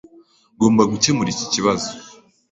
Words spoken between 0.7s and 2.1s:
gukemura iki kibazo.